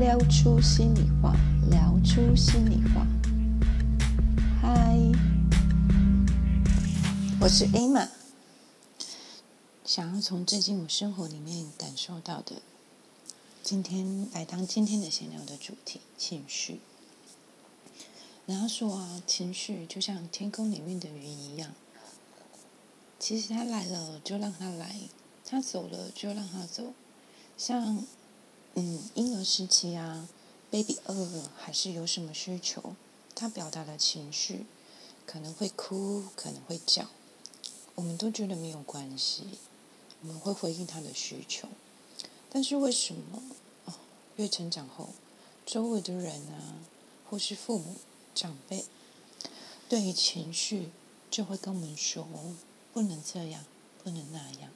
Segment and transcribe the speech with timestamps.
[0.00, 1.36] 鲁优拉米聊出心里话，
[1.68, 3.06] 聊出心里话。
[4.62, 4.96] 嗨，
[7.38, 8.08] 我是 Emma，
[9.84, 12.62] 想要从最近我生活里面感受到的，
[13.62, 16.80] 今天来当今天的闲聊的主题——情绪。
[18.46, 21.74] 然后说啊，情绪就像天空里面的云一样。
[23.18, 24.96] 其实它来了就让它来，
[25.44, 26.94] 它走了就让它走。
[27.58, 28.02] 像，
[28.74, 30.28] 嗯，婴儿时期啊
[30.70, 32.94] ，baby 饿了还是有什么需求，
[33.34, 34.66] 他表达的情绪
[35.26, 37.08] 可能会哭，可能会叫，
[37.94, 39.44] 我们都觉得没有关系，
[40.22, 41.68] 我们会回应他的需求。
[42.48, 43.42] 但是为什么
[43.86, 43.94] 哦，
[44.36, 45.10] 越成长后，
[45.66, 46.78] 周围的人啊，
[47.28, 47.96] 或是父母
[48.34, 48.84] 长辈，
[49.88, 50.90] 对于情绪
[51.30, 52.26] 就会跟我们说。
[52.92, 53.64] 不能这样，
[54.02, 54.72] 不能那样。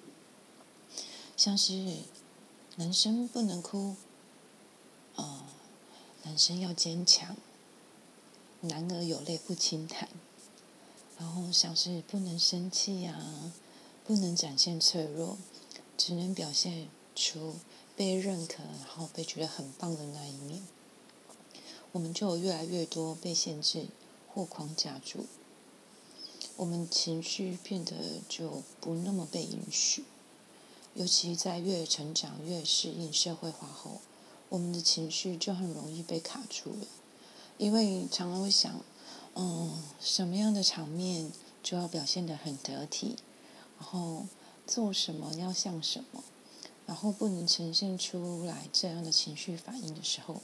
[1.37, 1.97] 像是
[2.77, 3.95] 男生不能哭，
[5.15, 5.45] 呃，
[6.25, 7.37] 男生要坚强，
[8.63, 10.09] 男儿有泪不轻弹。
[11.17, 13.53] 然后像是不能生气呀、
[14.05, 15.39] 不能展现脆弱，
[15.97, 17.55] 只能表现出
[17.95, 20.61] 被认可，然后被觉得很棒的那一面。
[21.93, 23.87] 我们就有越来越多被限制
[24.29, 25.27] 或框架住。
[26.57, 27.95] 我们情绪变得
[28.29, 30.03] 就不那么被允许，
[30.95, 34.01] 尤其在越成长越适应社会化后，
[34.49, 36.87] 我们的情绪就很容易被卡住了。
[37.59, 38.81] 因为常常会想，
[39.35, 41.31] 嗯，什么样的场面
[41.63, 43.17] 就要表现得很得体，
[43.79, 44.27] 然后
[44.67, 46.25] 做什么要像什么，
[46.87, 50.41] 然后不能呈现出来这样的情绪反应的时候，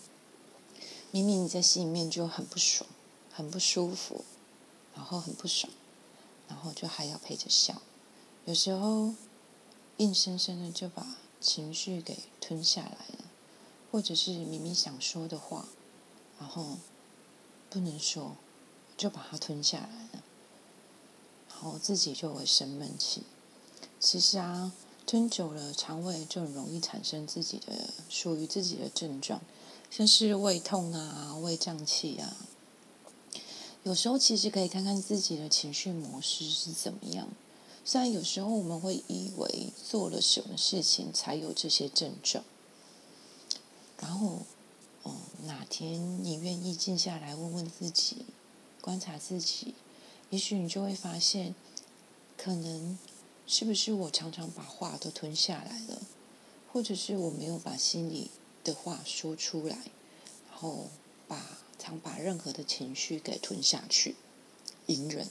[1.10, 2.88] 明明你在心里面就很不爽、
[3.32, 4.24] 很不舒服，
[4.94, 5.72] 然后很不爽。
[6.48, 7.80] 然后就还要陪着笑，
[8.44, 9.14] 有时候
[10.00, 13.24] 硬生生的就把情绪给吞下来了，
[13.92, 15.68] 或者是明明想说的话，
[16.38, 16.78] 然后
[17.68, 18.36] 不能说，
[18.96, 20.24] 就把它吞下来了，
[21.50, 23.24] 然后自己就会生闷气。
[23.98, 24.72] 其实啊，
[25.06, 29.42] 吞久了，肠胃就很容易产生自己的属于自己的症状，
[29.90, 32.38] 像是胃痛啊、胃胀气啊。
[33.82, 37.28] 有时候其实可以看看自己的情绪模式是怎么样。
[37.90, 42.44] 虽然有时候我们会以为做了什么事情才有这些症状，
[43.98, 44.42] 然后，
[45.02, 48.26] 嗯，哪天你愿意静下来问问自己，
[48.80, 49.74] 观察自己，
[50.28, 51.56] 也许你就会发现，
[52.36, 52.96] 可能
[53.44, 56.00] 是不是我常常把话都吞下来了，
[56.72, 58.30] 或者是我没有把心里
[58.62, 59.74] 的话说出来，
[60.48, 60.86] 然后
[61.26, 61.44] 把。
[61.76, 64.14] 常把任何的情绪给吞下去，
[64.84, 65.26] 隐忍。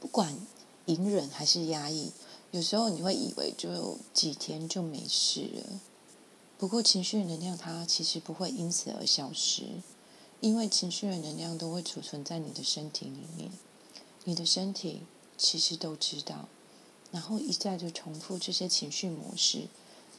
[0.00, 0.34] 不管
[0.86, 2.10] 隐忍还是压抑，
[2.50, 5.80] 有时候你会以为就几天就没事了。
[6.58, 9.64] 不过情绪能量它其实不会因此而消失，
[10.40, 13.50] 因为情绪的能量都会储存在你的身体里面，
[14.24, 15.02] 你的身体
[15.36, 16.48] 其实都知道，
[17.10, 19.68] 然后一再的重复这些情绪模式，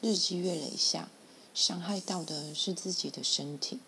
[0.01, 1.09] 日积月累下，
[1.53, 3.79] 伤害到的是自己的身体。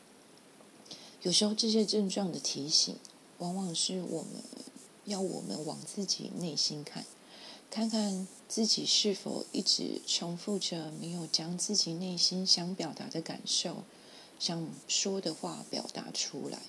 [1.21, 2.95] 有时候这些症状的提醒，
[3.37, 4.41] 往往是我们
[5.09, 7.05] 要我们往自己内心看，
[7.69, 13.83] 看看自己是否一直重复着没有将自己内心想表达的感受、
[14.39, 16.59] 想说的话表达出来。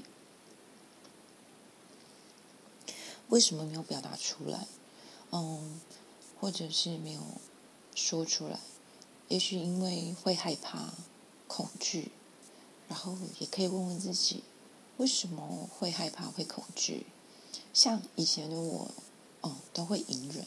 [3.28, 4.66] 为什么没有表达出来？
[5.30, 5.80] 嗯，
[6.40, 7.22] 或者是没有
[7.94, 8.58] 说出来？
[9.28, 10.92] 也许因为会害怕、
[11.46, 12.10] 恐惧。
[12.88, 14.42] 然后也可以问问自己，
[14.96, 17.06] 为什么会害怕、会恐惧？
[17.72, 18.90] 像以前的我，
[19.40, 20.46] 哦，都会隐忍，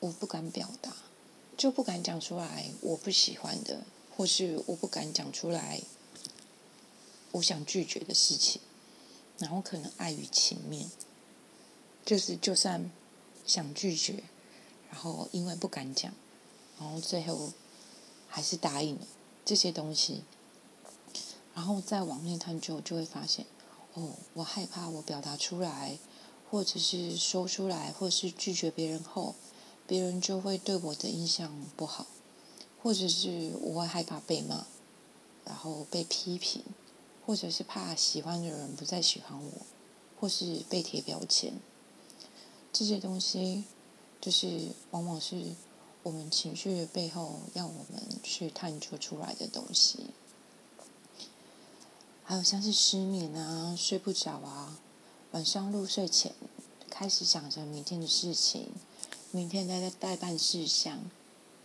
[0.00, 0.94] 我不敢表达，
[1.56, 3.84] 就不敢讲出来我不喜欢的，
[4.16, 5.82] 或是我不敢讲出来
[7.32, 8.60] 我想拒绝的事情。
[9.38, 10.90] 然后可能碍于情面，
[12.06, 12.90] 就是就算
[13.46, 14.24] 想拒绝，
[14.90, 16.10] 然后因为不敢讲，
[16.80, 17.52] 然后最后
[18.26, 19.06] 还是答应了
[19.44, 20.24] 这些东西。
[21.54, 23.44] 然后再往内探究，就会发现，
[23.92, 25.98] 哦，我害怕我表达出来，
[26.50, 29.34] 或者是说出来，或是拒绝别人后，
[29.86, 32.06] 别人就会对我的印象不好，
[32.82, 34.66] 或者是我会害怕被骂，
[35.44, 36.62] 然后被批评，
[37.24, 39.52] 或者是怕喜欢的人不再喜欢我，
[40.20, 41.54] 或是被贴标签。
[42.72, 43.64] 这些东西，
[44.20, 45.42] 就是往往是
[46.02, 50.06] 我们情绪的背后要我们去探究出来的东西。
[52.22, 54.78] 还有像是失眠啊，睡不着啊，
[55.36, 56.32] 晚上入睡前
[56.88, 58.70] 开始想着明天的事情，
[59.30, 60.98] 明天的待办事项，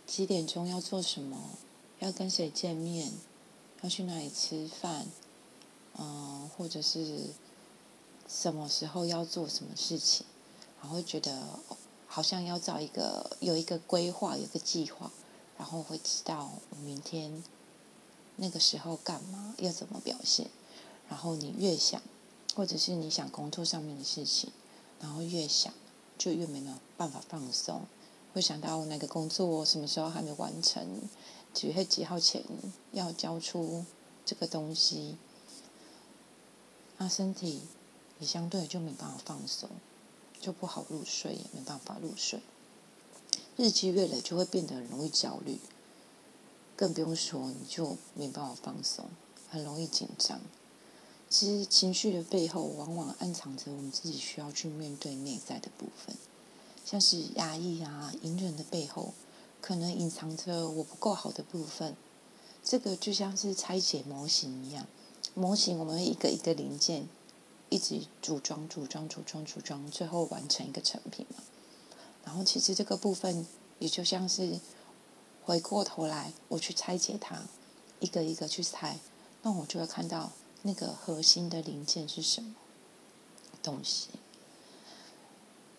[0.06, 1.38] 几点钟要做什么，
[1.98, 3.10] 要跟谁见面，
[3.80, 5.06] 要去哪里吃饭，
[5.96, 7.30] 嗯，或者是
[8.28, 10.26] 什么时候要做什么事情，
[10.82, 11.58] 然后觉得
[12.06, 15.10] 好像要找一个有一个规划，有个计划，
[15.56, 16.50] 然后会知道
[16.84, 17.42] 明天
[18.36, 20.50] 那个时候干嘛，要怎么表现。
[21.08, 22.02] 然后你越想，
[22.54, 24.50] 或者是你想工作上面的事情，
[25.00, 25.72] 然后越想
[26.18, 27.82] 就越没有办法放松，
[28.34, 31.00] 会想到那个工作什么时候还没完成，
[31.54, 32.42] 几月几号前
[32.92, 33.84] 要交出
[34.24, 35.16] 这个东西，
[36.98, 37.62] 那身体
[38.18, 39.68] 也相对就没办法放松，
[40.40, 42.40] 就不好入睡，也没办法入睡。
[43.56, 45.58] 日积月累就会变得容易焦虑，
[46.76, 49.06] 更不用说你就没办法放松，
[49.50, 50.40] 很容易紧张。
[51.32, 56.14] 其实情绪的背后，往往暗藏着我们自己需要去面对内在的部分，
[56.84, 59.14] 像是压抑啊、隐忍的背后，
[59.62, 61.96] 可能隐藏着我不够好的部分。
[62.62, 64.86] 这个就像是拆解模型一样，
[65.32, 67.08] 模型我们一个一个零件，
[67.70, 71.42] 一直组装、组装、组装、组装，最后完成一个成品嘛。
[72.26, 73.46] 然后其实这个部分
[73.78, 74.60] 也就像是
[75.42, 77.42] 回过头来，我去拆解它，
[78.00, 78.98] 一个一个去拆，
[79.40, 80.30] 那我就会看到。
[80.62, 82.54] 那个核心的零件是什么
[83.62, 84.08] 东西？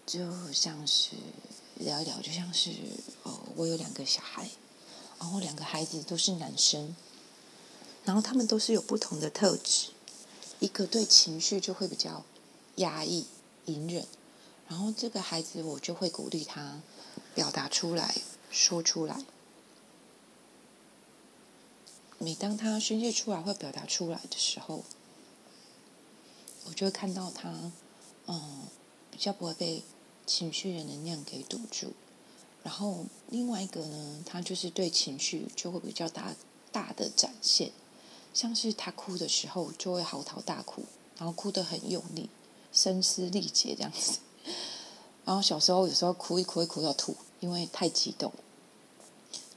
[0.06, 1.15] 就像是
[1.75, 2.71] 聊一聊，就像是
[3.24, 4.50] 哦，我有两个小孩，
[5.18, 6.95] 然后两个孩子都是男生，
[8.03, 9.91] 然后他们都是有不同的特质。
[10.59, 12.24] 一个对情绪就会比较
[12.75, 13.25] 压抑、
[13.65, 14.06] 隐忍，
[14.68, 16.81] 然后这个孩子我就会鼓励他
[17.33, 18.15] 表达出来
[18.51, 19.24] 说出来。
[22.24, 24.86] 每当他宣泄出来或表达出来的时候，
[26.64, 27.50] 我就会看到他，
[28.28, 28.62] 嗯，
[29.12, 29.84] 比较不会被
[30.25, 31.92] 情绪的能量给堵住。
[32.64, 36.34] 然后另外一个呢，他就是对情绪就会比较大
[36.72, 37.74] 大的展现，
[38.34, 40.84] 像是他哭的时候就会嚎啕大哭，
[41.18, 42.30] 然后哭得很用力，
[42.72, 44.20] 声嘶力竭这样子。
[45.25, 48.31] 然后小时候有时候哭一哭会哭到吐，因为太激动。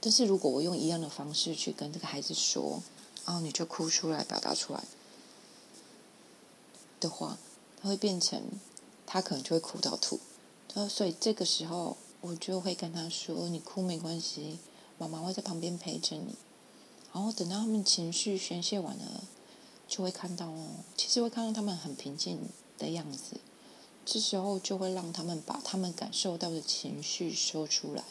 [0.07, 2.81] 但是如果我用一样的方式去跟这个孩子说，
[3.25, 4.81] 然后你就哭出来，表达出来
[7.01, 7.37] 的话，
[7.81, 8.41] 他会变成
[9.05, 10.21] 他可能就会哭到吐。
[10.87, 14.59] 所以这个时候我就会跟他说：“你哭没关系，
[14.97, 16.37] 妈妈会在旁边陪着你。”
[17.11, 19.25] 然后等到他们情绪宣泄完了，
[19.89, 22.39] 就会看到哦，其实会看到他们很平静
[22.77, 23.41] 的样子。
[24.05, 28.05] 这时候就会让他们把他们感受到的情绪说出来。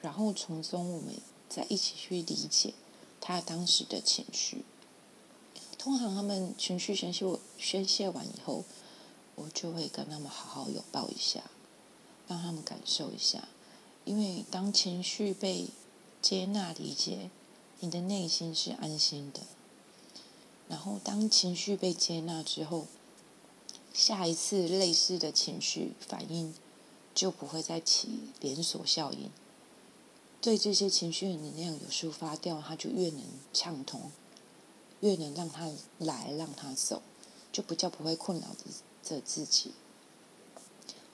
[0.00, 1.14] 然后从中，我们
[1.48, 2.74] 再一起去理解
[3.20, 4.64] 他当时的情绪。
[5.76, 8.64] 通常他们情绪宣泄我宣泄完以后，
[9.36, 11.44] 我就会跟他们好好拥抱一下，
[12.26, 13.48] 让他们感受一下。
[14.04, 15.68] 因为当情绪被
[16.20, 17.30] 接纳理解，
[17.80, 19.40] 你的内心是安心的。
[20.68, 22.86] 然后当情绪被接纳之后，
[23.94, 26.54] 下一次类似的情绪反应
[27.14, 28.08] 就不会再起
[28.40, 29.30] 连锁效应。
[30.40, 34.10] 对这些情绪的能量有抒发掉，他就越能畅通，
[35.00, 35.68] 越能让他
[35.98, 37.02] 来，让他走，
[37.52, 38.46] 就比较不会困扰
[39.02, 39.72] 着自己。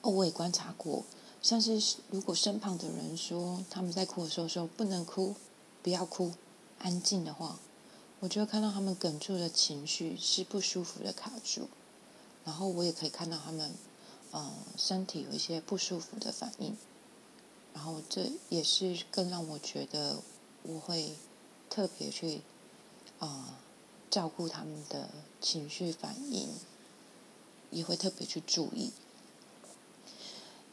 [0.01, 1.03] 哦，我也观察过，
[1.41, 5.33] 像是如果身旁的人说他们在哭的时候说不能哭，
[5.81, 6.33] 不要哭，
[6.77, 7.57] 安静的话，
[8.19, 11.67] 我就会看到他们哽住的情绪是不舒服的卡住，
[12.43, 13.73] 然后我也可以看到他们，
[14.29, 16.77] 呃，身体有一些不舒服的反应。
[17.75, 20.23] 然后这也是更让我觉得
[20.63, 21.17] 我会
[21.69, 22.37] 特别去
[23.19, 23.53] 啊、呃、
[24.09, 25.09] 照顾他们的
[25.41, 26.47] 情绪反应，
[27.69, 28.93] 也会特别去注意。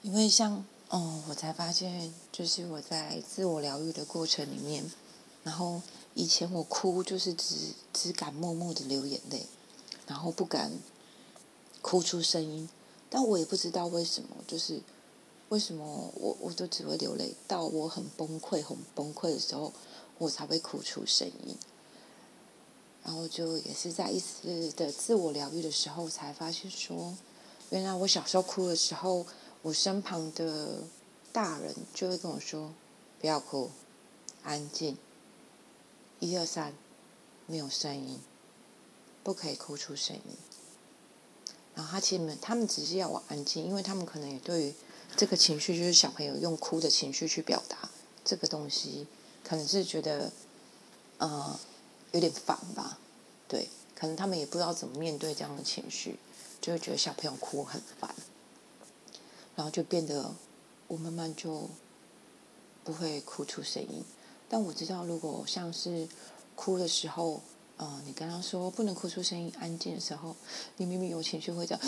[0.02, 4.88] 因为像哦，我才发现，就是我在自我疗愈的过程里面，
[5.42, 5.82] 然后
[6.14, 9.46] 以前我哭就是只只敢默默的流眼泪，
[10.06, 10.70] 然后不敢
[11.80, 12.68] 哭出声音，
[13.10, 14.80] 但我也不知道为什么，就是。
[15.52, 17.34] 为什么我我都只会流泪？
[17.46, 19.70] 到我很崩溃、很崩溃的时候，
[20.16, 21.54] 我才会哭出声音。
[23.04, 27.14] 然后就也是在一次的自我疗愈的时候，才发现说，
[27.68, 29.26] 原来我小时候哭的时候，
[29.60, 30.84] 我身旁的
[31.34, 32.72] 大人就会跟我说
[33.20, 33.70] ：“不要哭，
[34.42, 34.96] 安静，
[36.18, 36.72] 一二三，
[37.44, 38.18] 没有声音，
[39.22, 40.34] 不可以哭出声音。”
[41.76, 44.74] 然后他其实他们只是要我安静，因为他们可能也对于。
[45.16, 47.88] 这个情绪就是小朋友用哭的情绪去表达
[48.24, 49.06] 这个东西，
[49.44, 50.32] 可能是觉得，
[51.18, 51.58] 呃，
[52.12, 52.98] 有点烦吧，
[53.46, 56.18] 对，可能他们也不知道怎么面对这样的情绪，
[56.60, 58.14] 就会觉得小朋友哭很烦，
[59.54, 60.34] 然后就变得
[60.88, 61.68] 我慢慢就
[62.82, 64.04] 不会哭出声音，
[64.48, 66.08] 但我知道，如果像是
[66.54, 67.40] 哭的时候，
[67.76, 70.34] 呃，你刚刚说不能哭出声音，安静的时候，
[70.76, 71.80] 你明明有情绪会这样，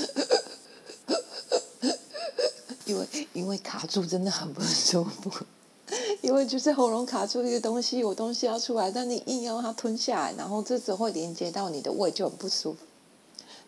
[2.94, 5.30] 因为因为卡住真的很不舒服，
[6.22, 12.78] 因为就是喉咙卡住一个东西，有东西要出来，但你硬要它吞下来，然后这时候连接到你的胃，就很不舒服。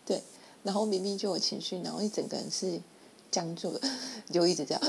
[0.05, 0.23] 对，
[0.63, 2.79] 然后明明就有情绪，然后一整个人是
[3.29, 3.81] 僵住的，
[4.31, 4.81] 就一直这样。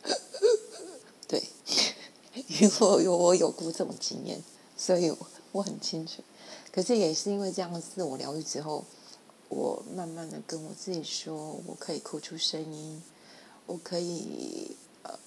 [1.26, 1.42] 对，
[2.34, 4.40] 因为我有我有过这种经验，
[4.76, 5.18] 所以我，
[5.52, 6.22] 我很清楚。
[6.70, 8.84] 可是也是因为这样自我疗愈之后，
[9.48, 13.02] 我慢慢的跟我自己说，我可以哭出声音，
[13.66, 15.18] 我可以呃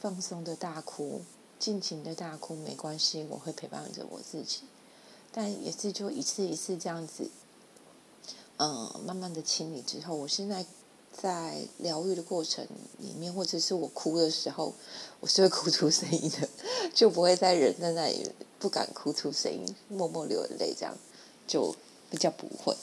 [0.00, 1.22] 放松的大哭，
[1.58, 4.60] 尽情的大哭，没关系，我会陪伴着我自己。
[5.32, 7.30] 但也是就一次一次这样子，
[8.58, 10.64] 嗯、慢慢的清理之后，我现在
[11.10, 12.66] 在疗愈的过程
[12.98, 14.74] 里面，或者是我哭的时候，
[15.20, 16.48] 我是会哭出声音的，
[16.94, 18.30] 就不会再忍在那里。
[18.58, 20.96] 不敢哭出声音，默默流眼泪，这样
[21.48, 21.74] 就
[22.08, 22.76] 比较不会。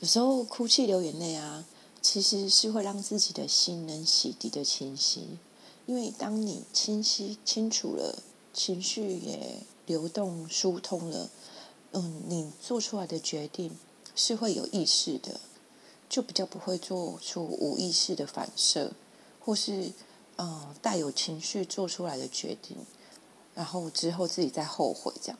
[0.00, 1.66] 有时候哭泣流眼泪啊，
[2.00, 5.38] 其实是会让自己的心能洗涤的清晰。
[5.86, 11.30] 因为当你清晰清楚了，情绪也流动疏通了，
[11.92, 13.76] 嗯，你做出来的决定
[14.14, 15.40] 是会有意识的，
[16.08, 18.92] 就比较不会做出无意识的反射，
[19.40, 19.92] 或是
[20.36, 22.76] 嗯带有情绪做出来的决定。
[23.54, 25.38] 然后之后自己再后悔，这样，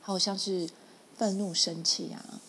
[0.00, 0.68] 好像是
[1.16, 2.40] 愤怒、生气啊。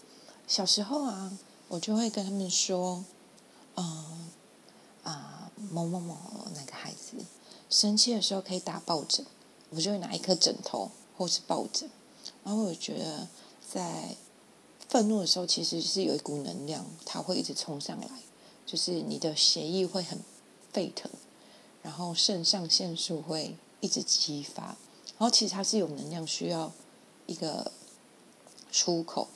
[0.48, 1.38] 小时候啊，
[1.74, 3.04] 我就会跟他们说，
[3.74, 4.30] 嗯
[5.04, 6.16] 啊，某某某
[6.54, 7.18] 那个孩子
[7.68, 9.26] 生气的时候可以打抱枕，
[9.72, 11.90] 我就会拿一颗枕头或是抱枕。
[12.44, 13.28] 然后我觉得，
[13.68, 14.16] 在
[14.88, 18.08] 愤怒的时候，其实是有一股能量，它会一直冲上来，
[18.68, 20.20] 就是你的血液会很
[20.72, 21.10] 沸腾，
[21.82, 23.58] 然后肾上腺素会。
[23.82, 24.64] 一直激发，
[25.18, 26.72] 然后其实它是有能量，需要
[27.26, 27.70] 一个
[28.72, 29.28] 出口，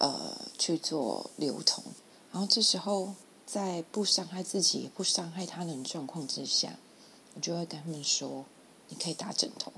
[0.00, 1.82] 呃，去做流通。
[2.32, 3.14] 然后这时候
[3.46, 6.78] 在不伤害自己、也不伤害他人状况之下，
[7.34, 8.44] 我就会跟他们说
[8.90, 9.72] ：“你可以打枕头，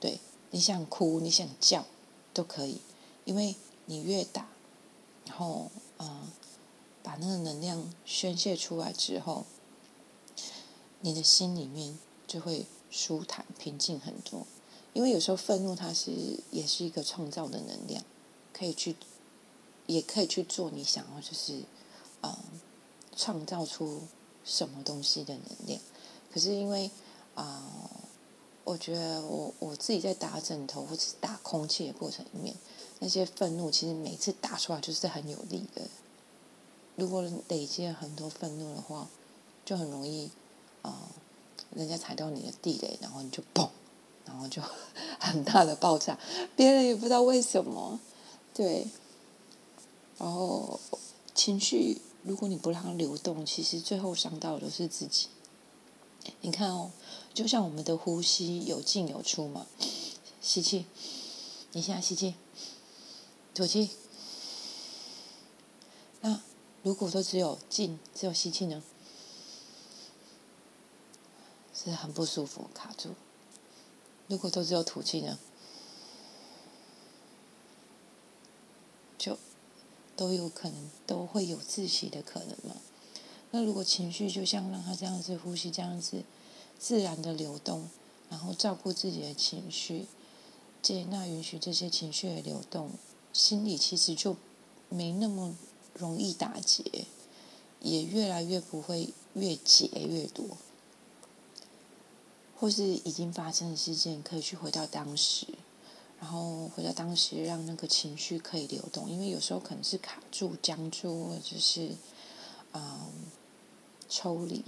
[0.00, 0.18] 对，
[0.50, 1.84] 你想哭、你想叫
[2.32, 2.80] 都可以，
[3.24, 3.54] 因为
[3.84, 4.48] 你越打，
[5.26, 6.30] 然后嗯、
[7.02, 9.44] 把那个能量宣泄出来之后，
[11.00, 11.98] 你的心里面。”
[12.30, 14.46] 就会舒坦平静很多，
[14.92, 18.04] 因为有时候愤怒它是也是一个创造的能量，
[18.52, 18.94] 可以去，
[19.94, 21.62] 也可以去做你想要就是，
[22.22, 22.36] 嗯，
[23.16, 24.02] 创造出
[24.44, 25.80] 什么东西的能量。
[26.32, 26.90] 可是因为
[27.34, 27.90] 啊、
[28.64, 32.54] 我觉得我我自己在打枕头或者是打空气的过程里面，
[32.98, 35.82] 那些愤怒其实每次打出来就是很有力的。
[36.96, 39.08] 如果累积了很多愤怒的话，
[39.64, 40.30] 就很容易
[40.82, 41.08] 啊。
[41.74, 43.68] 人家踩到你的地雷，然后你就嘣，
[44.26, 44.60] 然后就
[45.18, 46.18] 很大的爆炸，
[46.54, 47.98] 别人也不知道为什么，
[48.52, 48.86] 对。
[50.20, 50.78] 然后
[51.34, 55.28] 情绪，如果你不让它流动，其实最后伤到的都是自己。
[56.42, 56.90] 你看哦，
[57.32, 59.66] 就像我们的呼吸有进有出嘛，
[60.42, 60.84] 吸气，
[61.72, 62.34] 你现在吸气，
[63.54, 63.90] 吐气。
[66.20, 66.42] 那
[66.82, 68.82] 如果说只有进，只有吸气呢？
[71.74, 73.14] 是很不舒服，卡住。
[74.28, 75.38] 如果都只有吐气呢，
[79.16, 79.38] 就
[80.20, 82.76] 都有可能都会有窒息的可能嘛。
[83.52, 86.24] 那如果情绪就像让他这样子呼吸，这样子
[86.78, 87.88] 自然的流动，
[88.28, 90.04] 然后照顾自己的情绪，
[90.82, 92.90] 接纳允许这些情绪的流动，
[93.32, 94.36] 心里其实就
[94.90, 95.56] 没那么
[95.94, 97.06] 容易打结，
[97.80, 100.58] 也越来越不会越结越多。
[102.58, 105.46] 或是已经发生的事件，可以去回到当时，
[106.20, 109.08] 然后回到当时，让那个情绪可以流动。
[109.08, 111.96] 因为有时候可能是卡住、僵住，或者是
[112.72, 113.10] 嗯
[114.08, 114.62] 抽离。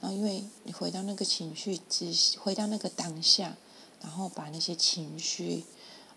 [0.00, 3.56] 然后因为你回到那个情绪之，回到那个当下，
[4.02, 5.64] 然后把那些情绪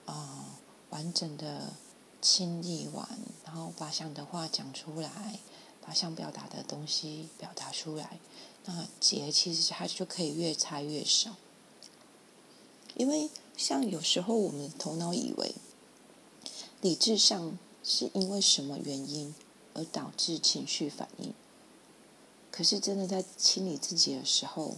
[0.06, 0.60] 啊、
[0.90, 1.74] 完整的
[2.22, 3.08] 清理完，
[3.46, 5.40] 然后把想的话讲出来，
[5.86, 8.20] 把想表达的东西表达出来。
[8.66, 11.36] 那结其实它就可以越拆越少，
[12.96, 15.56] 因为像有时候我们头脑以为
[16.82, 19.34] 理智上是因为什么原因
[19.74, 21.34] 而导致情绪反应，
[22.52, 24.76] 可是真的在清理自己的时候，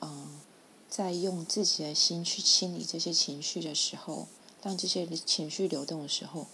[0.00, 0.40] 嗯，
[0.88, 4.28] 在用自己的心去清理这些情绪的时候，
[4.62, 6.46] 让这些情绪流动的时候，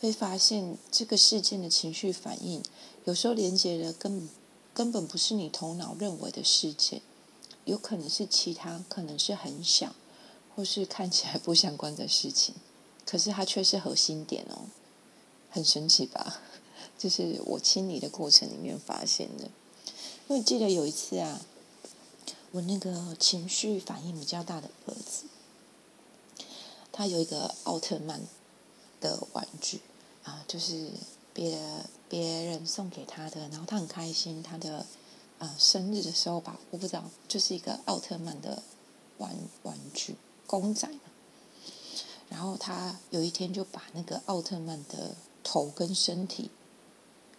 [0.00, 2.62] 会发现这个事件的情绪反应
[3.04, 4.28] 有时候连接的根本。
[4.74, 7.02] 根本不是你头脑认为的事件，
[7.64, 9.92] 有可能是其他，可能是很小，
[10.58, 12.52] 或是看起来不相关的事情，
[13.06, 14.66] 可是它却是核心点哦，
[15.52, 16.40] 很神奇吧？
[16.98, 19.44] 就是我清理的过程里面发现的。
[20.26, 21.40] 因为记得有一次啊，
[22.50, 25.26] 我那个情绪反应比较大的儿子，
[26.90, 28.20] 他有一个奥特曼
[29.00, 29.80] 的玩具
[30.24, 30.90] 啊，就是
[31.32, 31.56] 别
[32.08, 34.84] 别人送给他的，然后他很开心，他的。
[35.38, 38.60] 啊，生日的时候吧，我不知道，就是一个奥特曼的
[39.18, 40.16] 玩玩具
[40.48, 40.88] 公仔。
[42.28, 45.14] 然后他有一天就把那个奥特曼的
[45.44, 46.50] 头跟身体，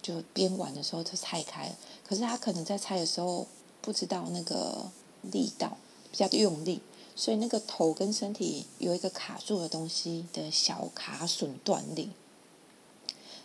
[0.01, 1.75] 就边玩的时候就拆开了。
[2.07, 3.45] 可是他可能在拆的时候
[3.81, 4.89] 不知道那个
[5.23, 5.77] 力道
[6.09, 6.81] 比较用力，
[7.15, 12.07] 所以那个头跟身体有一个卡住的东西的小卡榫断裂。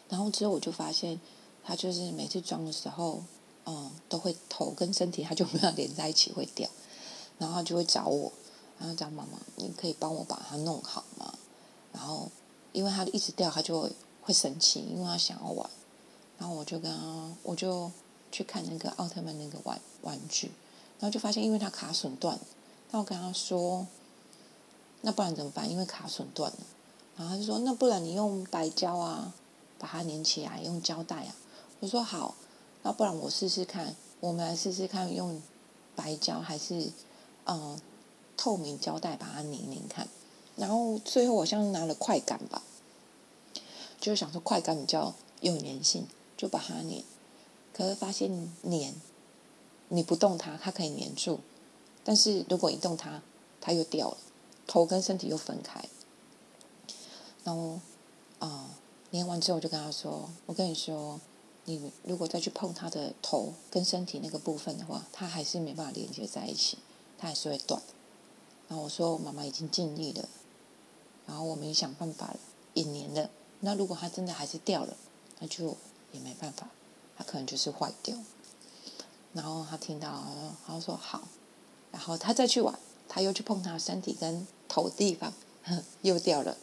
[0.08, 1.20] 然后之后我就发现，
[1.64, 3.24] 他就是每次装的时候。
[3.66, 6.68] 嗯，都会头跟身体，它就没有连在一起会掉，
[7.38, 8.30] 然后他就会找我，
[8.78, 11.34] 然后讲妈妈，你可以帮我把它弄好吗？
[11.92, 12.30] 然后
[12.72, 15.68] 因为他一直掉，他就会会生气，因为他想要玩。
[16.38, 17.90] 然后我就跟他，我就
[18.32, 20.48] 去看那个奥特曼那个玩玩具，
[20.98, 22.38] 然后就发现因为它卡榫断，
[22.90, 23.86] 那我跟他说，
[25.02, 25.70] 那不然怎么办？
[25.70, 26.58] 因为卡榫断了，
[27.16, 29.32] 然后他就说，那不然你用白胶啊，
[29.78, 31.36] 把它粘起来，用胶带啊。
[31.80, 32.34] 我说好。
[32.86, 35.40] 那不然我试试看，我们来试试看用
[35.96, 36.92] 白胶还是
[37.46, 37.80] 嗯
[38.36, 40.08] 透明胶带把它拧拧看。
[40.56, 42.62] 然后最后我像是拿了快感吧，
[44.00, 47.02] 就是想说快感比较有粘性，就把它粘。
[47.72, 48.30] 可是发现
[48.62, 48.94] 粘，
[49.88, 51.38] 你不动它，它可以粘住；
[52.04, 53.22] 但是如果一动它，
[53.60, 54.16] 它又掉了，
[54.66, 55.84] 头跟身体又分开。
[57.42, 57.80] 然后
[58.38, 58.70] 啊，
[59.10, 61.20] 粘完之后我就跟他说：“我跟你说。”
[61.66, 66.76] 你如果再去碰他的头跟身体那个部分的话，他还是没办法连接在一起，
[67.16, 67.80] 他还是会断。
[68.68, 70.28] 然后我说妈妈已经尽力了，
[71.26, 72.38] 然后我们也想办法了，
[72.74, 73.30] 也粘了。
[73.60, 74.96] 那如果它真的还是掉了，
[75.40, 75.76] 那就
[76.12, 76.68] 也没办法，
[77.16, 78.16] 它可能就是坏掉。
[79.32, 81.26] 然后他听到，然后说好，
[81.90, 85.32] 然后他再去玩，他又去碰他身体跟头地方，
[86.02, 86.56] 又掉了。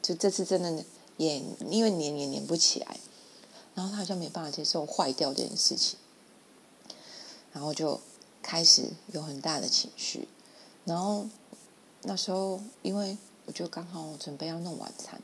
[0.00, 0.84] 就这次真的
[1.16, 3.00] 也因为粘也粘不起来。
[3.74, 5.98] 然后他好像没办法接受坏掉这件事情，
[7.52, 8.00] 然后就
[8.40, 10.28] 开始有很大的情绪。
[10.84, 11.26] 然后
[12.02, 13.16] 那时候，因为
[13.46, 15.20] 我就刚好准备要弄晚餐，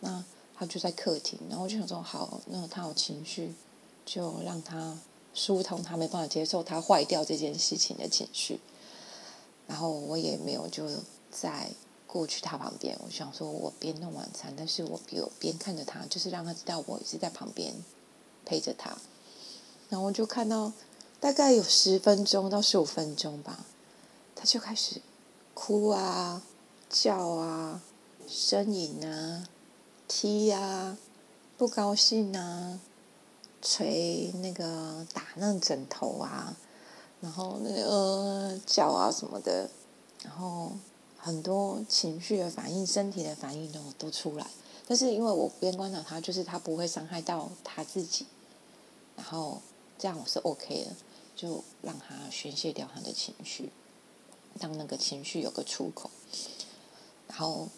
[0.00, 0.24] 那
[0.56, 3.54] 他就在客厅，然后我就想说，好，那他有情绪，
[4.04, 4.98] 就让他
[5.34, 8.60] 疏通他没办法接受他坏掉这件事情的情绪。
[9.66, 10.86] 然后我也没有就
[11.30, 11.70] 在。
[12.12, 17.72] 过去他旁边，我想说，我边弄晚餐，但是我边边看着他，就是让他知道我一直在旁边
[18.44, 18.90] 陪着他。
[19.88, 20.72] 然后我就看到
[21.20, 23.64] 大概有十分钟到十五分钟吧，
[24.40, 25.02] 他就开始
[25.52, 26.42] 哭啊、
[26.88, 27.82] 叫啊、
[28.26, 29.46] 呻吟啊、
[30.08, 30.96] 踢啊、
[31.58, 32.80] 不高兴啊、
[33.60, 36.56] 捶那个打那个枕头啊，
[37.20, 39.68] 然后那个呃叫啊什么的，
[40.24, 40.72] 然后。
[41.22, 44.46] 很多情绪的反应、身体的反应都都出来，
[44.88, 48.24] 但是因为我边观察他，就是他不会伤害到他自己，
[49.16, 49.60] 然后
[49.98, 50.96] 这样我是 OK 的，
[51.36, 53.70] 就让他宣泄掉他的情绪，
[54.60, 56.10] 让那个情绪有个出口。
[57.26, 57.68] 然后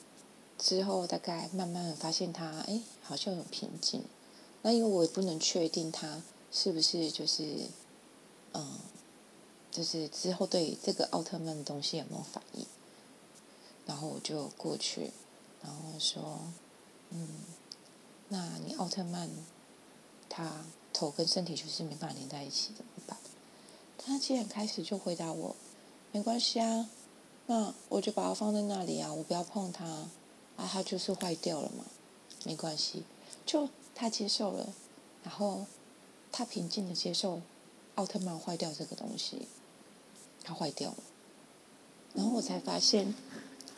[0.58, 4.04] 之后大概慢慢的发现他，哎，好像有平静。
[4.62, 7.68] 那因为我也不能确定他是不是就是，
[8.52, 8.78] 嗯，
[9.70, 12.66] 就是之后对这个奥特曼的东西有没有反应。
[13.84, 15.10] 然后我就过去，
[15.60, 16.40] 然后说
[17.10, 17.28] ：“嗯，
[18.28, 19.28] 那你奥特曼，
[20.28, 23.16] 他头跟身体就是没办法连在一起，怎么办？”
[23.98, 25.56] 他竟然开始就回答我
[26.12, 26.88] ：“没关系啊，
[27.46, 31.84] 那我就把它放在那里啊，我不要碰它，啊，它就是坏掉了嘛，
[32.44, 33.02] 没关系。”
[33.44, 34.72] 就他接受了，
[35.24, 35.66] 然后
[36.30, 37.40] 他平静的接受
[37.96, 39.48] 奥特曼坏掉这个东西，
[40.44, 40.96] 它坏掉了，
[42.14, 43.12] 然后我才发现。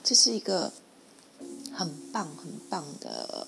[0.06, 0.70] 这是一个
[1.72, 3.46] 很棒很棒的，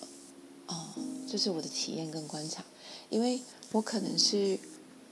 [0.69, 2.65] 哦、嗯，这是我的体验跟观察，
[3.11, 4.59] 因为我可能是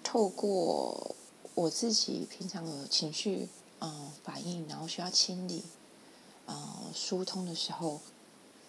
[0.03, 1.15] 透过
[1.55, 3.47] 我自己平常的情绪
[3.85, 5.63] 嗯反应，然后需要清理
[6.47, 6.57] 嗯
[6.95, 8.01] 疏通的时候，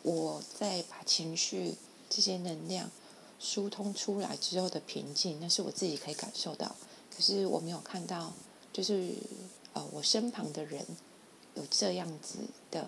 [0.04, 1.76] 我在把情绪
[2.10, 2.92] 这些能量
[3.40, 6.76] 疏通出来之后的平静，那是我自己可以感受到，
[7.16, 8.34] 可是我没有看到，
[8.74, 9.16] 就是
[9.74, 10.86] 呃我身旁的人。
[11.58, 12.86] 有这样子的，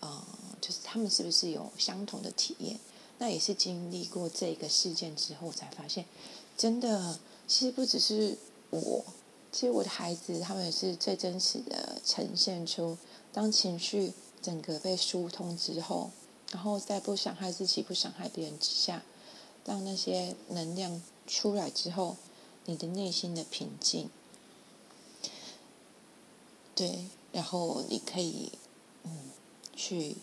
[0.00, 0.22] 呃，
[0.60, 2.78] 就是他们是不是有相同的体验？
[3.16, 6.04] 那也是经历过这个事件之后才发现，
[6.58, 8.36] 真的，其实不只是
[8.68, 9.02] 我，
[9.52, 12.96] 其实我的孩子他们也是最真实的呈现出，
[13.32, 16.10] 当情绪整个被疏通之后，
[16.52, 19.02] 然后在不伤害自己、不伤害别人之下，
[19.64, 22.16] 让那些能量出来之后，
[22.66, 24.08] 你的内心的平静，
[26.76, 28.52] 对，然后你可以
[29.02, 29.30] 嗯
[29.74, 30.16] 去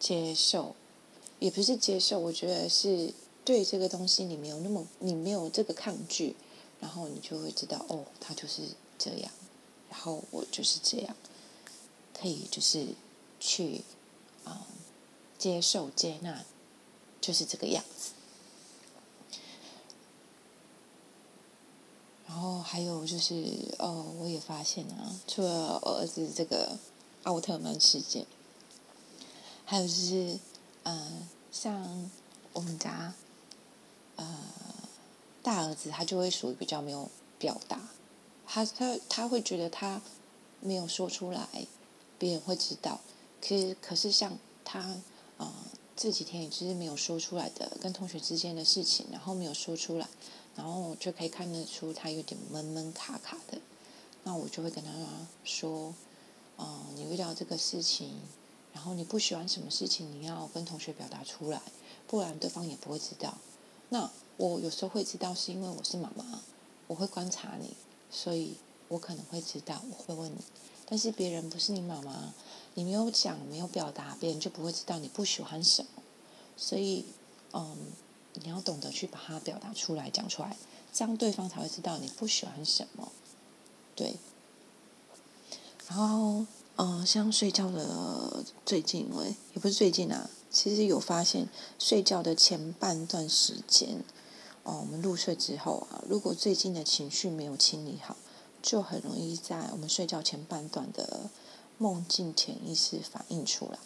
[0.00, 0.74] 接受，
[1.38, 6.34] 也不是接受，我觉得是对这个东西你没有那么你没有这个抗拒。
[6.80, 8.62] 然后你就会知道，哦，他就是
[8.96, 9.32] 这样，
[9.90, 11.16] 然后我就是这样，
[12.14, 12.94] 可以就是
[13.40, 13.82] 去
[14.44, 14.76] 啊、嗯、
[15.36, 16.44] 接受接纳，
[17.20, 18.12] 就是这个样子。
[22.28, 26.78] 然后还有就是，哦，我也发现啊，除了我儿子这个
[27.24, 28.24] 奥特曼事件，
[29.64, 30.38] 还有就是，
[30.84, 32.10] 嗯，像
[32.52, 33.14] 我们家，
[34.16, 34.24] 呃。
[35.48, 37.08] 大儿子他就会属于比较没有
[37.38, 37.80] 表达，
[38.46, 40.02] 他他他会觉得他
[40.60, 41.48] 没有说出来，
[42.18, 43.00] 别人会知道。
[43.40, 45.00] 可是可是像他啊、
[45.38, 45.52] 呃、
[45.96, 50.06] 这几天也就是没有说出来的跟同学之间的事情，然后没有说出来，
[50.54, 53.58] 然后就可以看得出他有点闷闷卡卡的。
[54.24, 54.90] 那我就会跟他
[55.44, 55.94] 说，
[56.58, 58.20] 嗯、你遇到这个事情，
[58.74, 61.62] 然后你不喜欢什么事情，你要跟同学表达出来，
[62.06, 63.38] 不然对方也不会知道。
[63.90, 64.10] 那。
[64.38, 66.24] 我有时候会知道，是因为我是妈妈，
[66.86, 67.76] 我会观察你，
[68.08, 70.38] 所以我可能会知道，我会问你。
[70.86, 72.32] 但是别人不是你妈妈，
[72.74, 76.02] 你没有讲，没有表达，别人就不会知道你不喜欢什么。
[76.56, 77.06] 所以，
[77.52, 77.76] 嗯，
[78.34, 80.56] 你要懂得去把它表达出来，讲出来，
[80.92, 83.10] 这样对方才会知道你不喜欢什么。
[83.96, 84.18] 对。
[85.88, 86.46] 然后，
[86.76, 94.02] 嗯，像睡觉的最近，我也不是最近啊，其实有发现睡觉的前半段时间。
[94.64, 98.16] 哦，我们入睡之后啊，如果最近的情绪没有清理好，
[98.60, 101.30] 就很容易在我们睡觉前半段的
[101.78, 103.78] 梦境潜意识反映出来。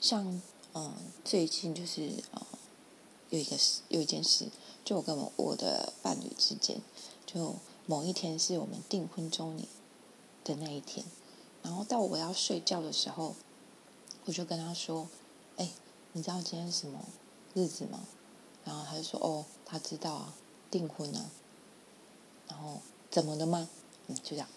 [0.00, 0.40] 像
[0.74, 0.92] 嗯、
[1.24, 2.46] 最近就是呃，
[3.30, 4.48] 有一个事，有一件事，
[4.84, 6.82] 就我跟我我的伴侣之间，
[7.24, 7.54] 就
[7.86, 9.66] 某一天是我们订婚周年
[10.44, 11.06] 的那一天，
[11.62, 13.34] 然后到我要睡觉的时候，
[14.26, 15.08] 我就跟他说
[15.56, 15.70] ：“哎，
[16.12, 17.00] 你知道今天什么
[17.54, 18.00] 日子吗？”
[18.64, 20.34] 然后他就说：“哦，他知道啊，
[20.70, 21.30] 订婚啊。”
[22.48, 23.68] 然后怎么了吗？
[24.08, 24.48] 嗯，就这样。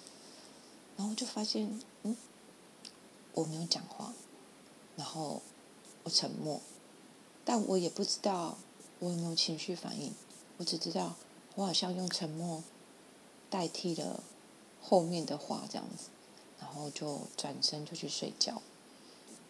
[0.97, 2.17] 然后就发现，嗯，
[3.33, 4.13] 我没有讲话，
[4.95, 5.41] 然后
[6.03, 6.59] 我沉默，
[7.45, 8.57] 但我也不知道
[8.99, 10.13] 我有没有情绪反应。
[10.57, 11.15] 我只知道
[11.55, 12.63] 我好像用沉默
[13.49, 14.23] 代替了
[14.81, 16.09] 后面的话，这样子，
[16.59, 18.61] 然后就转身就去睡觉。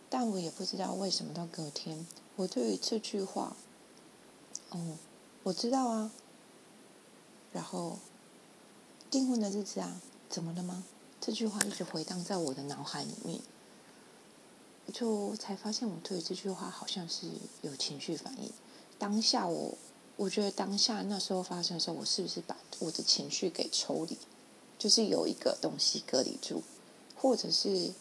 [0.10, 3.56] 但我也不知道为什么到隔天，我对于这句话。
[4.72, 4.98] 哦，
[5.44, 6.12] 我知道啊。
[7.52, 7.98] 然后，
[9.10, 10.84] 订婚的日子啊，怎么了吗？
[11.20, 13.40] 这句话一直回荡在我的脑海里面，
[14.94, 17.28] 就才发现我对这句话好像是
[17.62, 18.52] 有情绪反应。
[18.98, 19.78] 当下我，
[20.16, 24.18] 我觉得当下那时候发生的时候，我是不是把我的情绪给抽离？
[24.78, 26.62] 就是有一个东西隔离住，
[27.18, 27.92] 或者是，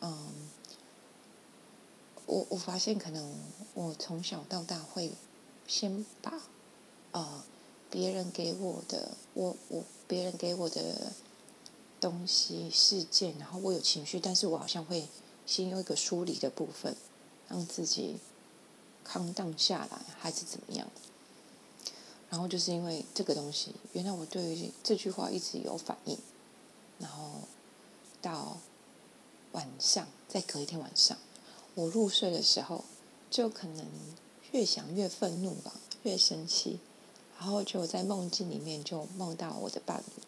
[0.00, 0.32] 嗯，
[2.26, 3.34] 我我发现可能
[3.74, 5.12] 我从小到大会。
[5.66, 6.30] 先把，
[7.12, 7.42] 呃，
[7.90, 11.10] 别人给我的，我我别人给我的
[11.98, 15.08] 东西事件，然后我有情绪，但是我好像会
[15.46, 16.94] 先有一个梳理的部分，
[17.48, 18.18] 让自己
[19.02, 20.86] 康荡下来，还是怎么样？
[22.28, 26.18] 然后就是因为这个东西，原来我对于这句话一直有反应，
[26.98, 27.40] 然后
[28.20, 28.58] 到
[29.52, 31.16] 晚上，再隔一天晚上，
[31.74, 32.84] 我入睡的时候，
[33.30, 33.86] 就可能。
[34.52, 35.72] 越想越愤怒吧，
[36.04, 36.78] 越生气，
[37.40, 40.22] 然后就在梦境里面就梦到我的伴侣，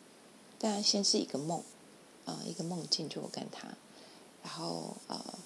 [0.59, 1.63] 但先是一个梦，
[2.25, 3.69] 呃，一个梦境就我跟他，
[4.43, 5.39] 然后呃，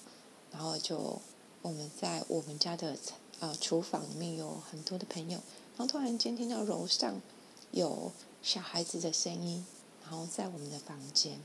[0.51, 1.21] 然后就
[1.61, 2.97] 我们在我们家的
[3.39, 5.37] 呃厨房里面有很多的朋友，
[5.77, 7.21] 然后突然间听到楼上
[7.69, 8.11] 有
[8.41, 9.63] 小孩子的声音，
[10.01, 11.39] 然后在我们的房间，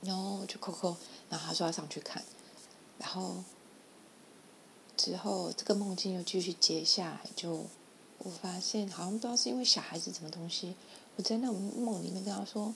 [0.00, 0.96] 然后就扣扣，
[1.30, 2.24] 然后他说要上去看，
[2.98, 3.44] 然后。
[4.98, 7.64] 之后，这个梦境又继续接下来，就
[8.18, 10.74] 我发现好像不知道是因为小孩子什么东西，
[11.14, 12.74] 我在那种梦里面跟他说：“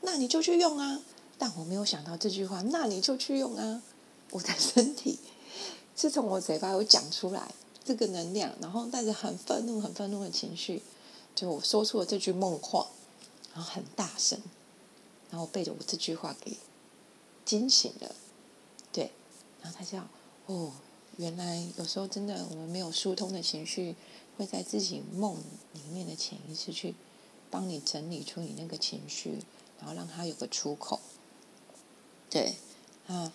[0.00, 1.02] 那你就去用啊！”
[1.36, 3.82] 但我没有想到这句话，“那你就去用啊！”
[4.30, 5.18] 我的身体
[5.96, 7.52] 是从我嘴巴有讲出来
[7.84, 10.82] 这个能量，然后带着很愤怒、很愤怒的情绪，
[11.34, 12.86] 就我说出了这句梦话，
[13.52, 14.40] 然后很大声，
[15.30, 16.56] 然后被着我这句话给
[17.44, 18.14] 惊醒了。
[18.92, 19.10] 对，
[19.60, 20.06] 然后他叫
[20.46, 20.72] 哦。
[21.18, 23.96] 原来有时候真的，我们没有疏通的情绪，
[24.36, 25.36] 会在自己梦
[25.72, 26.94] 里面的潜意识去
[27.50, 29.40] 帮你整理出你那个情绪，
[29.80, 31.00] 然后让它有个出口。
[32.30, 32.54] 对，
[33.08, 33.32] 啊，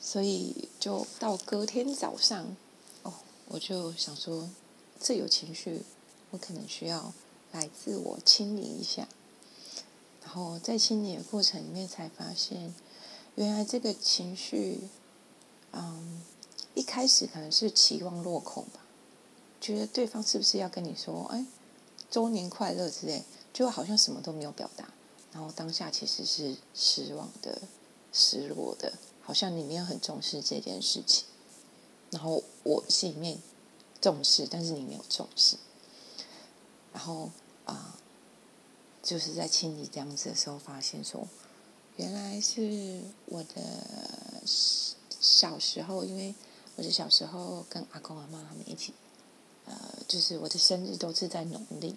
[0.00, 2.56] 所以就到隔天早上，
[3.02, 3.12] 哦，
[3.48, 4.48] 我就想说，
[5.00, 5.82] 这有情绪，
[6.30, 7.12] 我可能需要
[7.50, 9.08] 来自我清理一下。
[10.22, 12.72] 然后在清理的过程里面，才发现，
[13.34, 14.82] 原来这个情绪，
[15.72, 16.22] 嗯，
[16.74, 18.80] 一开始可能是期望落空吧。
[19.60, 21.44] 觉得对方是不是要跟你说“哎，
[22.10, 24.88] 周年快乐”之类，就好像什么都没有表达，
[25.32, 27.60] 然后当下其实是失望的、
[28.12, 31.26] 失落的，好像你没有很重视这件事情。
[32.10, 33.38] 然后我心里面
[34.00, 35.56] 重视，但是你没有重视。
[36.92, 37.30] 然后
[37.66, 37.96] 啊，
[39.02, 41.28] 就是在清理这样子的时候，发现说，
[41.96, 44.42] 原来是我的
[45.40, 46.34] 小时候，因为
[46.76, 48.92] 我的小时候跟阿公阿嬷他们一起。
[49.64, 49.74] 呃，
[50.06, 51.96] 就是我的生日都是在农历，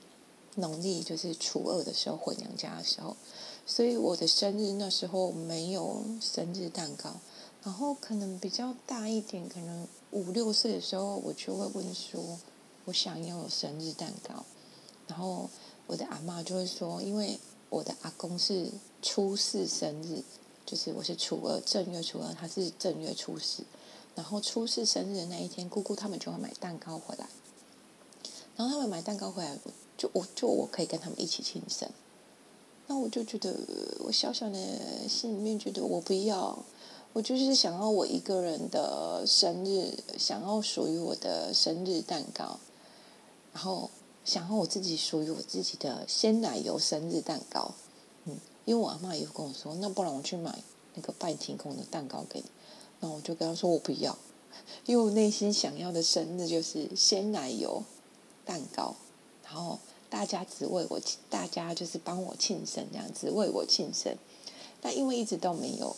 [0.56, 3.17] 农历就是初二的时候回娘家的时候，
[3.65, 7.17] 所以我的生日那时候没有生日蛋糕。
[7.63, 12.39] 然后可能比较大一点，可能五六岁的时候，我就会问说，
[12.86, 14.45] 我想要有生日蛋糕。
[15.08, 15.49] 然后
[15.88, 17.38] 我的阿嬷就会说，因为
[17.69, 20.23] 我的阿公是初四生日，
[20.65, 23.63] 就是我是初二，正月初二，他是正月初四。
[24.15, 27.28] 然后初四生日的那一天，姑姑他们就会买蛋糕回来。
[28.56, 29.58] 然后他们买蛋糕回来，
[29.97, 31.89] 就我就我可以跟他们一起庆生。
[32.86, 33.56] 那我就觉得，
[33.99, 36.63] 我小小的心里面觉得我不要，
[37.13, 42.60] 我就是想要我一个人的生日，想要属于我的生日蛋糕，
[43.52, 43.89] 然后
[44.23, 47.73] 想要我自己属于我自己的鲜奶油生日蛋糕。
[48.65, 50.58] 因为我阿嬷也跟我说，那不然我去买
[50.93, 52.45] 那个拜天空的蛋糕给你。
[52.99, 54.17] 那我就跟他说我不要，
[54.86, 57.84] 因为我内心想要的生日就是鲜奶油。
[58.45, 58.93] 蛋糕，
[59.45, 60.99] 然后大家只为我，
[61.30, 64.17] 大家就是帮我庆生这样只，为我庆生。
[64.82, 65.95] 但因为一直都没有，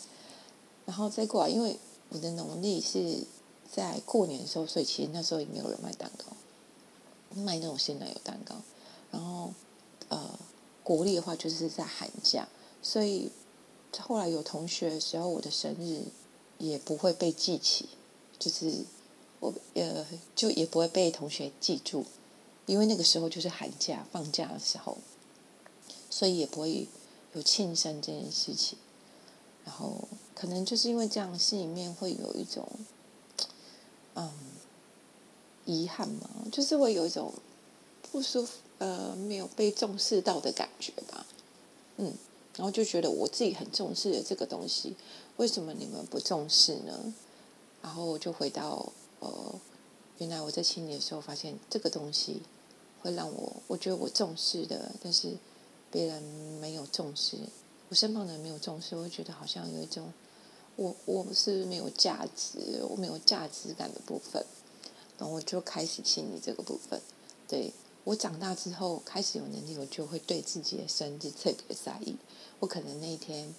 [0.84, 1.76] 然后再过来，因为
[2.10, 3.24] 我的农历是
[3.68, 6.26] 在过年的时候，所以其实那时候也没有人卖蛋糕，
[7.42, 8.54] 卖那种鲜奶油蛋糕。
[9.10, 9.52] 然后
[10.08, 10.38] 呃，
[10.84, 12.46] 国历的话就是在寒假，
[12.88, 13.32] 所以
[13.98, 16.04] 后来有同学的时候，我的生日
[16.58, 17.88] 也不会被记起，
[18.38, 18.84] 就是
[19.40, 22.04] 我呃就也不会被同学记住。
[22.66, 24.98] 因为那个时候就是寒假放假的时候，
[26.08, 26.86] 所以也不会
[27.32, 28.78] 有庆生这件事情。
[29.64, 32.68] 然后可能就是因为这样，心里面会有一种
[34.14, 34.30] 嗯
[35.64, 37.34] 遗憾嘛，就是会有一种
[38.12, 41.26] 不舒服，呃，没有被重视到的感觉吧。
[41.96, 42.12] 嗯，
[42.56, 44.96] 然后就觉得我自己很重视的这个东西，
[45.36, 47.14] 为什么你们不重视呢？
[47.82, 49.54] 然后我就回到呃，
[50.18, 52.42] 原来我在清理的时候发现这个东西。
[53.02, 55.36] 会让我，我觉得我重视的，但是
[55.92, 56.20] 别人
[56.60, 57.36] 没有重视，
[57.88, 60.12] 我身旁的人没有重视，我觉得好像有一种，
[60.74, 64.44] 我我不是没有价值，我没有价值感的部分，
[65.18, 67.00] 然后我就开始清理这个部分。
[67.46, 67.72] 对，
[68.06, 72.14] 我长大之后开始有能力，我就会对自己的生日特别在意。
[72.60, 73.52] 我可能那一天，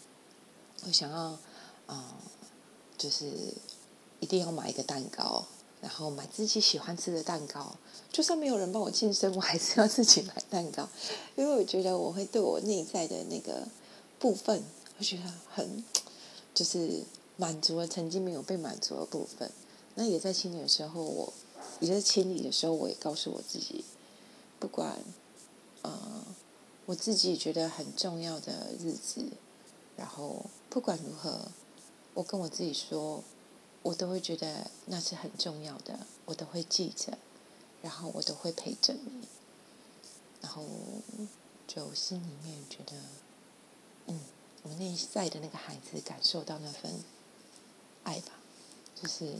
[0.85, 1.37] 我想要，
[1.85, 2.15] 啊、
[2.97, 3.29] 就是
[4.21, 5.45] 一定要买一个蛋糕。
[5.79, 7.75] 然后买自己喜欢吃的蛋糕，
[8.11, 10.89] 就算没有人帮我庆生，我还是要自己买蛋糕，
[11.35, 13.67] 因为我觉得我会对我内在的那个
[14.17, 14.63] 部分，
[14.97, 15.83] 我觉得很
[16.55, 17.03] 就是
[17.35, 19.51] 满足了曾经没有被满足的部分。
[19.93, 21.31] 那也在清理的时候，我
[21.79, 23.85] 也在清理的时候，我也告诉我自己，
[24.59, 24.99] 不管
[25.81, 26.25] 呃
[26.85, 29.25] 我自己觉得很重要的日子，
[29.95, 31.51] 然后不管如何，
[32.13, 33.23] 我跟我自己说。
[33.83, 37.17] 我都会觉得那是很重要的，我都会记着，
[37.81, 39.25] 然后我都会陪着你，
[40.41, 40.65] 然后
[41.65, 42.93] 就心里面觉得，
[44.07, 44.19] 嗯，
[44.63, 47.01] 我内在的那个孩子感受到那份
[48.03, 48.33] 爱吧，
[48.93, 49.35] 就是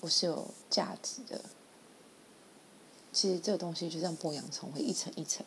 [0.00, 1.44] 我是有价值的。
[3.12, 5.44] 其实这个东西就像剥洋葱，会一层一层。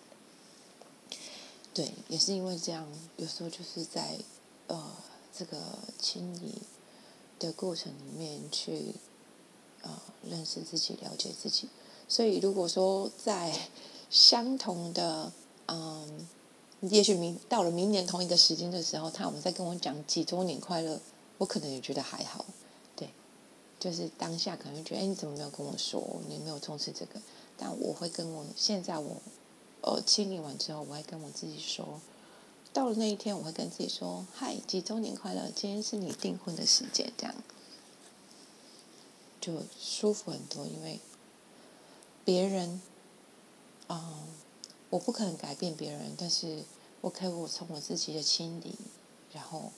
[1.73, 4.17] 对，也是因为这样，有时候就是在
[4.67, 4.91] 呃
[5.33, 5.57] 这个
[5.99, 6.61] 清理。
[7.37, 8.95] 的过程里面去，
[9.81, 9.91] 呃，
[10.23, 11.67] 认识自己，了解自己。
[12.07, 13.53] 所以，如果说在
[14.09, 15.33] 相同的，
[15.67, 16.25] 嗯，
[16.79, 20.97] 也许明到了明年同一个时间的时候，他我们在跟我讲几周年快乐，
[21.37, 22.45] 我可能也觉得还好。
[22.95, 23.09] 对，
[23.77, 26.01] 就是当下可能觉得，哎，你怎么没有跟我说？
[26.29, 27.19] 你没有重视这个？
[27.57, 29.21] 但我会跟我现在我，
[29.81, 31.99] 呃，清理完之后，我会跟我自己说。
[32.73, 35.49] 到了那一天，我会跟自己说：“嗨，几周年快乐！
[35.55, 37.33] 今天是你订婚的时间，这样
[39.39, 40.65] 就舒服很多。
[40.65, 40.99] 因为
[42.25, 42.81] 别人，
[43.87, 44.27] 嗯，
[44.89, 46.63] 我不可能改变别人，但是
[46.99, 48.75] 我可以我从我自己的清理，
[49.31, 49.71] 然后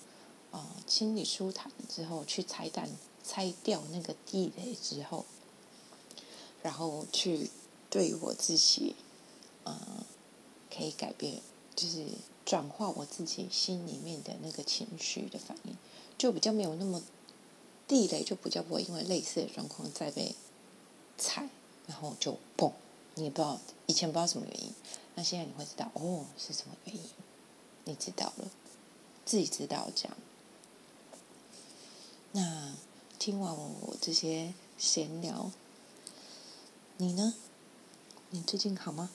[0.50, 2.90] 呃清理舒坦之后，去拆弹
[3.24, 5.26] 拆掉那个地雷之后，
[6.64, 7.52] 然后去
[7.90, 8.96] 对我自己，
[9.64, 10.06] 呃，
[10.74, 11.42] 可以改变，
[11.76, 12.06] 就是
[12.46, 15.76] 转化我自己心里面的那个情绪的反应，
[16.18, 17.02] 就比较没有那么
[17.88, 20.36] 地雷，就比较不会因为类似的状况再被
[21.18, 21.50] 踩，
[21.88, 22.72] 然后就嘣。
[23.16, 24.72] 你也不知道以前不知道什么原因，
[25.16, 27.02] 那现在你会知道哦，是什么原因？
[27.86, 28.52] 你知道了，
[29.26, 30.18] 自己知道这样。
[32.34, 32.76] 那
[33.18, 35.50] 听完我这些闲聊，
[36.98, 37.34] 你呢？
[38.38, 39.10] 你最近好吗？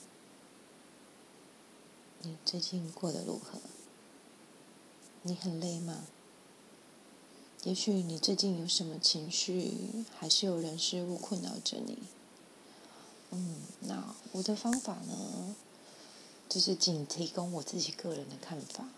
[2.23, 3.57] 你最近过得如何？
[5.21, 6.03] 你很累吗？
[7.63, 11.99] 也许你最近有什么情绪，还是有人事物困扰着你？
[13.31, 15.55] 嗯，那我的方法呢，
[16.49, 18.89] 就是仅提供我自己个人的看法，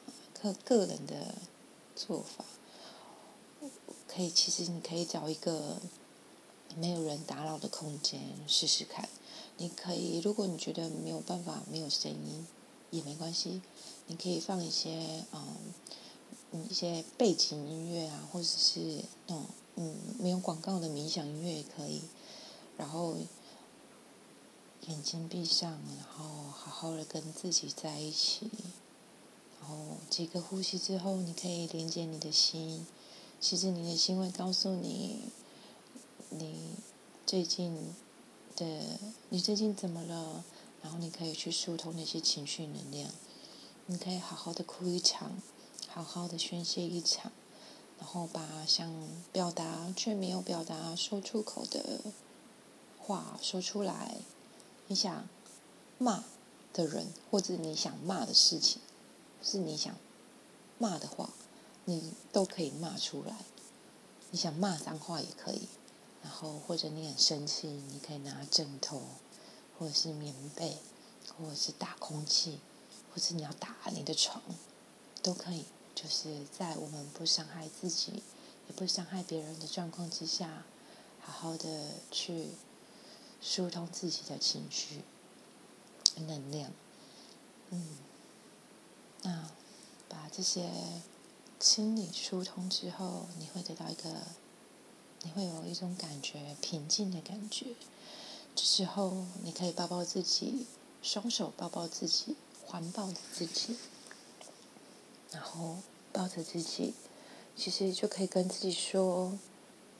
[0.42, 1.36] 个个人的
[1.96, 2.44] 做法。
[4.08, 5.80] 可以，其实你可以找一个
[6.78, 9.10] 没有人打扰的空间试试看。
[9.58, 12.48] 你可以，如果你觉得没有办法，没有声音
[12.92, 13.62] 也没关系，
[14.08, 22.02] 你可以放一些嗯，一些背景音乐啊，或者是那种嗯没有广告的冥想音乐也可以，
[22.78, 23.16] 然后。
[24.88, 28.52] 眼睛闭上，然后好好的跟自己在一起。
[29.60, 32.86] 然后几个呼吸之后，你可以连接你的心。
[33.42, 35.22] 其实你的心会告诉你，
[36.30, 36.76] 你
[37.26, 37.94] 最近
[38.56, 40.44] 的你最近怎么了？
[40.82, 43.10] 然后你可以去疏通那些情绪能量。
[43.88, 45.42] 你可以好好的哭一场，
[45.88, 47.32] 好好的宣泄一场，
[48.00, 48.94] 然后把想
[49.32, 52.02] 表达却没有表达说出口的
[53.00, 54.18] 话说出来。
[54.88, 55.28] 你想
[55.98, 56.24] 骂
[56.74, 58.82] 的人，或者你想骂的事情，
[59.42, 59.96] 是你想
[60.78, 61.30] 骂的话，
[61.86, 63.46] 你都可以骂出来。
[64.32, 65.68] 你想骂脏话也可以，
[66.26, 69.04] 然后或者你很生气，你可以拿枕头，
[69.78, 70.80] 或者是棉被，
[71.38, 72.60] 或者是打空气，
[73.14, 74.42] 或者你要打你的床，
[75.22, 75.66] 都可以。
[75.94, 78.24] 就是在我们不伤害自己，
[78.68, 80.66] 也不伤害别人的状况之下，
[81.22, 82.50] 好好的去。
[83.42, 85.04] 疏通自己的情绪、
[86.16, 86.72] 能量，
[87.70, 87.98] 嗯，
[89.22, 89.52] 那
[90.10, 90.72] 把这些
[91.60, 94.10] 清理疏通之后，你会得到一个，
[95.26, 97.66] 你会有一种感觉，平静的感觉。
[98.56, 100.68] 这时候，你可以抱抱自己，
[101.02, 103.76] 双手抱抱自己，环抱着自己，
[105.32, 105.80] 然后
[106.14, 106.94] 抱着自己，
[107.56, 109.40] 其实就可以跟自己说：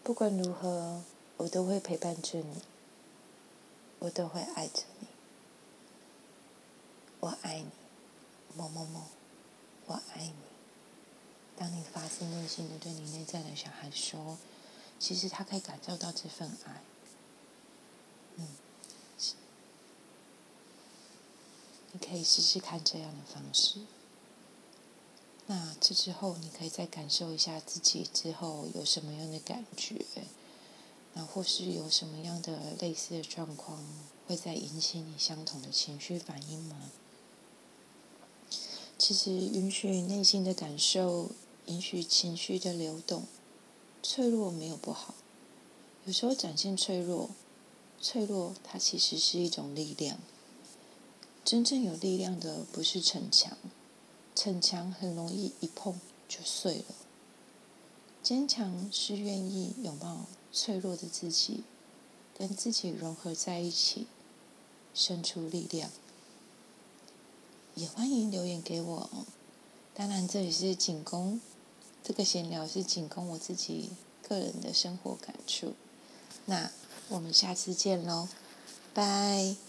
[0.04, 1.02] 不管如何，
[1.38, 2.62] 我都会陪伴着你。
[3.98, 5.08] 我都会爱着你，
[7.22, 7.66] 我爱你，
[8.56, 9.06] 某某某，
[9.88, 10.34] 我爱你。
[11.58, 14.38] 当你发自内心的对你内在的小孩说，
[15.00, 16.82] 其实他可以感受到这份爱。
[18.38, 18.48] 嗯，
[21.92, 23.80] 你可以试试看这样的方式。
[25.48, 30.04] 那这之后，你可以再感受一下自己之后有什么样的感觉。
[31.14, 33.82] 那或是有什么样的类似的状况，
[34.28, 36.90] 会再引起你相同的情绪反应吗？
[38.98, 41.30] 其实允许内心的感受，
[41.68, 43.26] 允许情绪的流动，
[44.08, 45.16] 脆弱没有不好。
[46.06, 47.32] 有时候展现脆弱，
[48.00, 50.20] 脆弱它其实是一种力量。
[51.44, 53.58] 真正有力量的不是逞强，
[54.36, 56.96] 逞强很容易一碰就碎了。
[58.22, 60.28] 坚强是愿意拥抱。
[60.54, 61.64] 脆弱的自己，
[62.38, 64.06] 跟自己融合在一起，
[64.94, 65.90] 生出力量。
[67.74, 69.10] 也欢迎留言给我。
[69.94, 71.42] 当然，这里是仅供
[72.08, 73.90] 这个闲聊，是仅供我自己
[74.22, 75.74] 个人的生活感触。
[76.46, 76.70] 那
[77.10, 78.28] 我们下次见喽，
[78.94, 79.65] 拜。